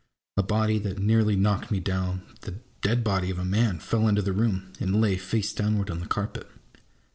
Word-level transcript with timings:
A 0.35 0.41
body 0.41 0.79
that 0.79 0.97
nearly 0.97 1.35
knocked 1.35 1.69
me 1.69 1.79
down, 1.79 2.23
the 2.41 2.55
dead 2.81 3.03
body 3.03 3.29
of 3.29 3.37
a 3.37 3.45
man, 3.45 3.77
fell 3.77 4.07
into 4.07 4.23
the 4.23 4.33
room, 4.33 4.73
and 4.79 4.99
lay, 4.99 5.15
face 5.15 5.53
downward, 5.53 5.91
on 5.91 5.99
the 5.99 6.07
carpet. 6.07 6.49